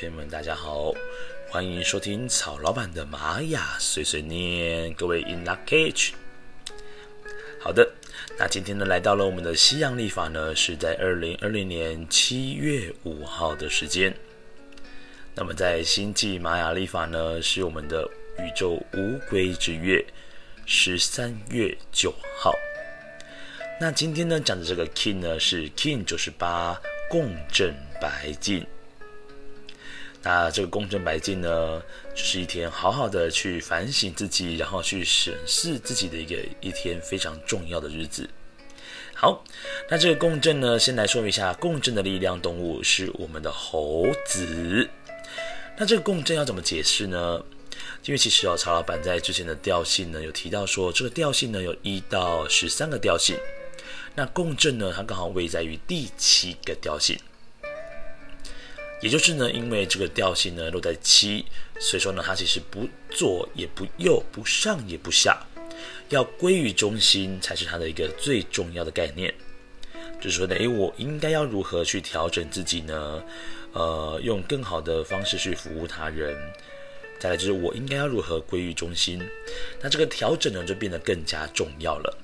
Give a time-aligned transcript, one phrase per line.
[0.00, 0.92] 朋友们，大家好，
[1.48, 4.92] 欢迎收听曹老板的玛雅碎碎念。
[4.94, 6.10] 各位 In lak'ech，
[7.60, 7.88] 好的，
[8.36, 14.12] 那今天呢，来到了我们的西洋历法呢，是在二零二零年七月五号的时间。
[15.32, 18.02] 那么在星际玛雅历法呢，是我们的
[18.38, 20.04] 宇宙无归之月，
[20.66, 22.52] 十三月九号。
[23.80, 28.66] 那今天呢，讲的这个 King 呢，是 King 九十八共振白金。
[30.24, 31.82] 那这个共振白镜呢，
[32.14, 38.28] 就是一天好好的去反省自己，然后去审视自己的一个一天非常重要的日子。
[39.14, 39.44] 好，
[39.88, 44.88] 那这个共振呢，先来说明一下，共振的力量动物是我们的猴子。
[45.76, 47.44] 那这个共振要怎么解释呢？
[48.04, 53.36] 因为其实哦，曹老板在之前的调性呢有提到说，这个调性呢有一到十三个调性，
[54.14, 57.18] 那共振呢它刚好位在于第七个调性，
[59.00, 61.44] 也就是呢，因为这个调性呢落在七，
[61.78, 65.44] 所以说呢它其实不左也不右，不上也不下，
[66.08, 69.32] 要归于中心才是它的一个最重要的概念。
[70.20, 73.22] 就是说呢，诶，我应该要如何去调整自己呢？
[73.72, 76.34] 呃，用更好的方式去服务他人。
[77.18, 79.20] 再来就是我应该要如何归于中心。
[79.82, 82.18] 那这个调整呢，就变得更加重要了。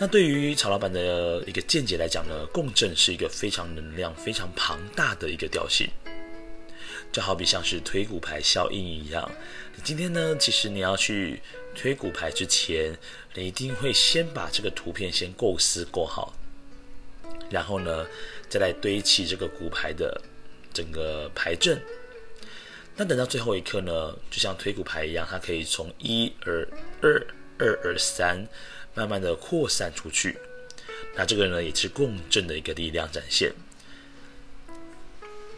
[0.00, 5.86] 那对于曹老板的一个见解来讲呢，共振是一个非常能量非常庞大的一个调性，
[7.12, 9.30] 就好比像是推骨牌效应一样。
[9.84, 11.42] 今天呢，其实你要去
[11.74, 12.96] 推骨牌之前，
[13.34, 16.34] 你一定会先把这个图片先构思过好，
[17.50, 18.06] 然后呢，
[18.48, 20.18] 再来堆砌这个骨牌的。
[20.72, 21.82] 整个牌阵，
[22.94, 26.66] 那等到最后一刻呢，就像推骨牌一样，它可以从一而
[27.02, 27.26] 二，
[27.58, 28.46] 二而三，
[28.94, 30.38] 慢慢的扩散出去。
[31.16, 33.52] 那这个呢，也是共振的一个力量展现。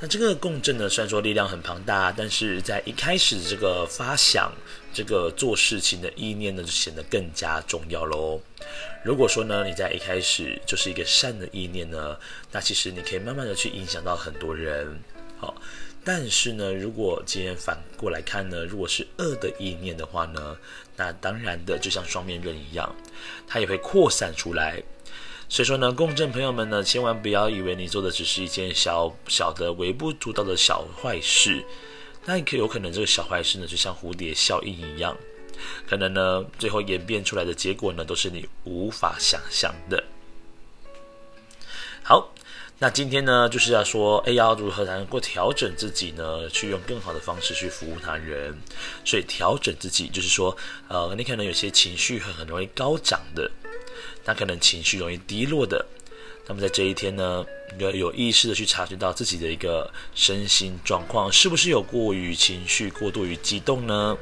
[0.00, 4.50] 那这个共振呢，虽然说力量很庞大，但是在一开始这个发想、
[4.94, 8.40] 这个做事情的意念呢，就显得更加重要喽。
[9.04, 12.16] 如果说呢，你在一开始就是一个善的意念呢，
[12.50, 14.98] 那其实你可以慢慢的去影响到很多人，
[15.38, 15.60] 好。
[16.02, 20.56] 但是呢，如果今天反过来看呢，如果是恶的意念的话呢，
[20.96, 22.94] 那当然的就像双面刃一样，
[23.46, 24.82] 它也会扩散出来。
[25.48, 31.64] 所以说呢，共振朋友们呢，千万不要以为你做的只是一件小小的微不足道的小坏事，
[32.24, 35.16] 那可有可能这个小坏事呢，就像蝴蝶效应一样。
[35.86, 40.02] 可能呢，最后演变出来的结果呢，都是你无法想象的。
[42.02, 42.32] 好，
[42.82, 46.48] 那今天呢，就是要说，哎，要如何才能够调整自己呢？
[46.48, 48.56] 去用更好的方式去服务他人。
[49.04, 50.56] 所以调整自己，就是说，
[50.88, 53.50] 呃，你可能有些情绪很很容易高涨的，
[54.24, 55.84] 那可能情绪容易低落的。
[56.46, 57.44] 那么在这一天呢，
[57.76, 64.16] 要有意识的去察觉到自己的一个身心状况，是不是有过于情绪过度于激动呢？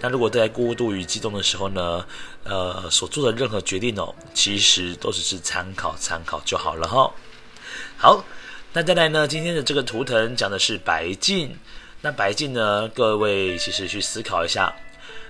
[0.00, 2.06] 那如果在过度于激动的时候呢，
[2.44, 7.12] 呃，所做的任何决定哦，其实都只是参考参考就好了哈。
[7.98, 8.22] 好，
[8.74, 11.56] 那再来呢，今天的这个图腾讲的是白镜。
[12.02, 14.70] 那白镜呢，各位其实去思考一下。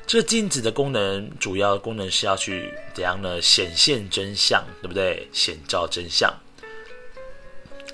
[0.05, 3.41] 这镜子的功能，主要功能是要去怎样呢？
[3.41, 5.29] 显现真相，对不对？
[5.33, 6.33] 显照真相。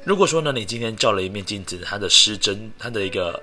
[0.05, 3.41] 如果说呢，你今天照了一面镜子，它的失真，它的一个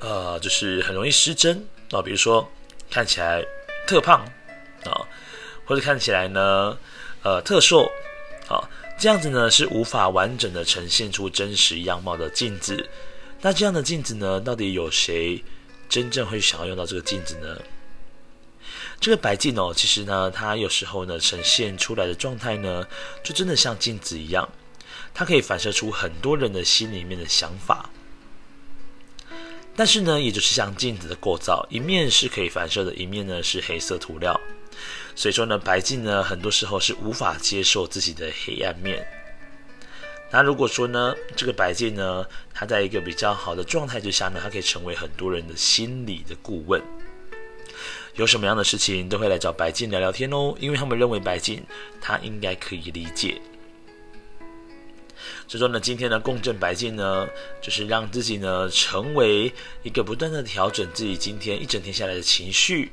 [0.00, 2.02] 呃，就是很容易失真啊。
[2.02, 2.46] 比如说
[2.90, 3.44] 看起来
[3.86, 4.20] 特胖
[4.84, 5.06] 啊，
[5.64, 6.76] 或者看起来呢，
[7.22, 7.88] 呃，特瘦，
[9.04, 12.88] 这样子呢是无法完整的呈现出真实样貌的镜子。
[13.42, 15.44] 那这样的镜子呢，到底有谁
[15.90, 17.60] 真正会想要用到这个镜子呢？
[18.98, 22.82] 这个白镜哦，其实呢，它有时候呢呈现出来的状态呢，
[23.22, 24.48] 就真的像镜子一样，
[25.12, 27.90] 它可以反射出很多人的心里面的想法。
[29.76, 34.40] 但是呢，也就是像镜子的构造，一面是可以反射的，一面呢是黑色涂料。
[35.14, 39.06] 所以说呢，白镜呢，很多时候是无法接受自己的黑暗面。
[40.30, 46.82] 那如果说呢，这个白镜呢，它在一个比较好的状态之下呢，它可以成为很多人的心理的顾问。
[48.16, 51.64] 有什么样的事情都会来找白镜聊聊天哦，因为他们认为白镜
[52.00, 53.40] 他应该可以理解。
[55.46, 57.28] 所以说呢，今天的共振白镜呢，
[57.60, 59.52] 就是让自己呢成为
[59.82, 62.90] 一个不断的调整自己今天一整天下来的情绪，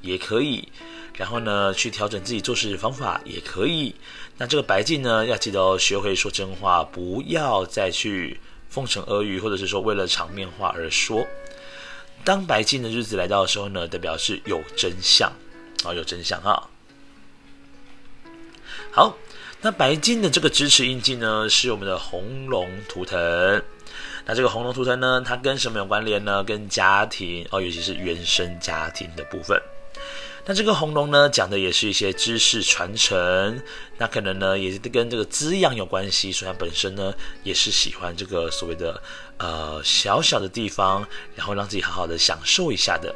[0.00, 0.68] 也可以，
[1.16, 3.94] 然后呢去调整自己做事方法也可以。
[4.38, 11.26] 那这个白镜呢，要记得，学会说真话，不要再去奉承阿谀，或者是说为了场面话而说。
[12.24, 15.30] 当白镜的日子来到的时候呢，代表是有真相
[15.84, 16.68] 啊、有真相哈。
[18.92, 19.16] 好，
[19.60, 23.18] 那白金的这个支持印记呢，是我们的红龙图腾。
[24.24, 26.44] 那这个红龙图腾呢，它跟什么有关联呢？
[26.44, 29.60] 跟家庭哦，尤其是原生家庭的部分。
[30.44, 33.62] 那这个红龙呢，讲的也是一些知识传承，
[33.96, 39.00] 那可能呢也是跟这个滋养有关系，所以它本身呢也是喜欢这个所谓的
[39.38, 41.06] 呃小小的地方，
[41.36, 43.14] 然后让自己好好的享受一下的。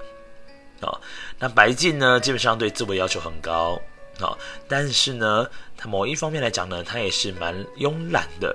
[0.83, 1.01] 哦，
[1.39, 3.81] 那白镜呢，基本上对自我要求很高，
[4.21, 4.39] 哦，
[4.69, 8.55] 但是呢，它某一方面来讲呢，它也是蛮慵懒的。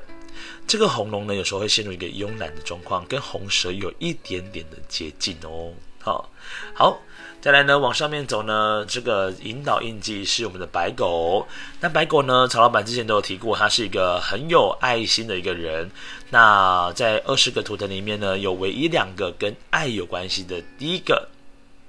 [0.65, 5.73] 这个红龙呢，有时候会陷入一个慵懒的状况，跟红蛇有一点点的接近哦。
[6.01, 6.30] 好，
[6.74, 7.00] 好。
[7.42, 11.48] 再来呢，往上面走呢，这个引导印记是我们的白狗。
[11.80, 15.89] 那白狗呢，曹老板之前都有提过，他是一个很有爱心的一个人。
[16.30, 20.62] 那在二十个图腾里面呢，有唯一两个跟爱有关系的。
[20.77, 21.27] 第一个，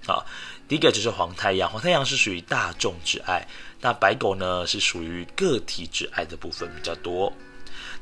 [0.07, 0.25] 啊，
[0.67, 1.69] 第一个就是黄太阳。
[1.71, 3.47] 黄太阳是属于大众之爱，
[3.83, 7.31] 那白狗呢是属于个体之爱的部分比较多。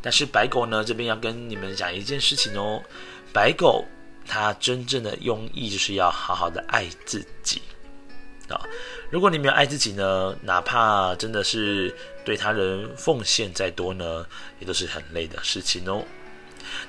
[0.00, 2.80] 但是白狗呢，这边要跟你们讲一件事情哦，
[3.32, 3.84] 白狗。
[4.26, 7.60] 他真正的用意就是要好好的爱自己
[8.48, 8.60] 啊！
[9.10, 11.94] 如果你没有爱自己呢，哪怕真的是
[12.24, 14.26] 对他人奉献再多呢，
[14.60, 16.04] 也都是很累的事情哦。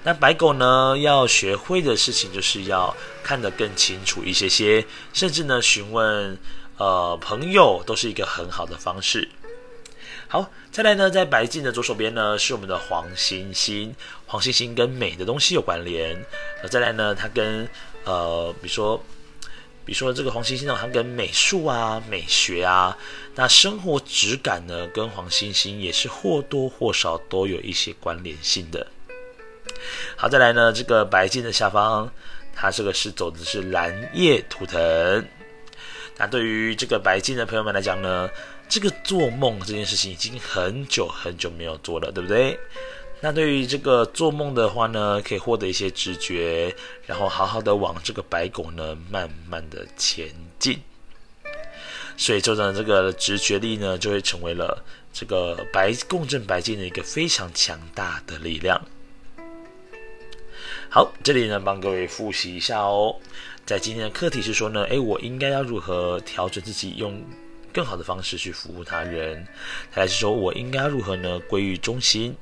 [0.03, 6.37] 那白狗呢，要学会的事情就是要看得更清楚一些些，甚至呢，询问
[6.77, 9.27] 呃朋友都是一个很好的方式。
[10.27, 13.93] 好，再来呢，在白镜的左手边呢，是我们的黄星星。
[14.25, 16.15] 黄星星跟美的东西有关联。
[16.61, 17.67] 呃，再来呢，它跟
[18.05, 18.97] 呃，比如说，
[19.83, 22.97] 比如说这个黄星星呢，它跟美术啊、美学啊，
[23.35, 28.87] 那生活质感呢，跟黄星星也是或多或少都有一些关联性的。
[30.15, 32.09] 好，再来呢，这个白镜的下方，
[32.55, 35.27] 它这个是走的是蓝夜图腾。
[36.17, 38.29] 那对于这个白镜的朋友们来讲呢，
[38.71, 42.57] 这个做梦这件事情已经很久很久没有做了，对不对？
[43.19, 46.73] 那对于这个做梦的话呢，可以获得一些直觉，
[47.05, 50.25] 然后好好的往这个白狗呢慢慢的前
[50.57, 50.79] 进。
[52.15, 54.81] 所以，就让这个直觉力呢，就会成为了
[55.11, 58.81] 这个白共振白镜的一个非常强大的力量。
[60.89, 63.13] 好，这里呢帮各位复习一下哦，
[63.65, 67.21] 在今天的课题是说呢，诶，我应该要如何调整自己用
[67.73, 69.47] 更好的方式去服务他人，
[69.89, 71.39] 还是说我应该如何呢？
[71.47, 72.35] 归于中心。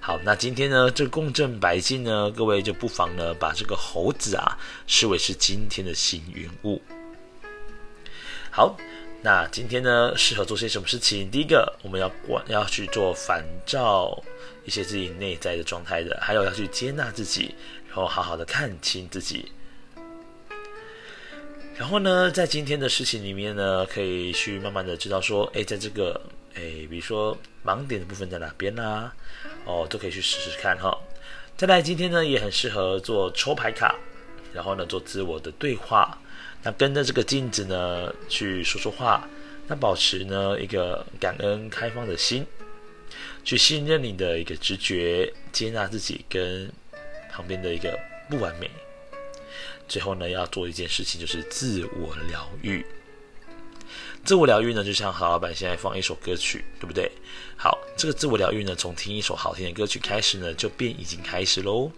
[0.00, 6.80] 好，那今天呢，这共振白镜呢，各位就不妨呢，把这个猴子啊视为是今天的幸运物。
[8.50, 8.76] 好，
[9.20, 11.30] 那今天呢，适合做些什么事情？
[11.30, 14.22] 第一个，我们要管要去做反照
[14.64, 17.54] 一些自己内在的状态的，还有要去接纳自己，
[17.86, 19.52] 然后好好的看清自己。
[21.78, 26.20] 然后呢，在今天的事情里面呢，可以去慢慢的知道说，诶，在这个，
[26.54, 29.14] 诶，比如说盲点的部分在哪边啊？
[29.64, 30.98] 哦，都可以去试试看哈。
[31.56, 33.94] 再来，今天呢也很适合做抽牌卡，
[34.52, 36.18] 然后呢做自我的对话，
[36.64, 39.28] 那跟着这个镜子呢去说说话，
[39.68, 42.44] 那保持呢一个感恩开放的心，
[43.44, 46.68] 去信任你的一个直觉，接纳自己跟
[47.30, 47.96] 旁边的一个
[48.28, 48.68] 不完美。
[49.88, 52.84] 最后呢，要做一件事情，就是自我疗愈。
[54.24, 57.10] 自我疗愈呢，就像郝老板现在放一首歌曲，对不对？
[57.56, 61.90] 好，这个自我疗愈呢，从听一首好听的歌曲开始呢，就便已经开始喽。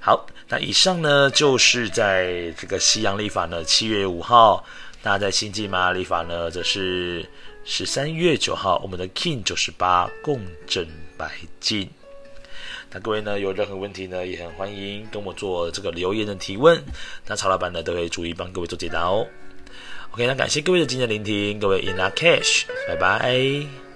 [0.00, 4.64] 好，那以上呢，就是在这个西洋历法呢，七月五号；
[5.02, 7.28] 那在星际玛雅历法呢，则是
[7.64, 11.90] 十三月九号，我们的 King 九十八共振白金。
[12.92, 16.82] 那各位呢，有任何问题呢，也很欢迎跟我做这个留言的提问。
[17.26, 19.26] 那曹老板呢，都会逐一帮各位做解答哦。
[20.12, 23.89] OK，那感谢各位的今天聆听，各位 In our cash，拜拜。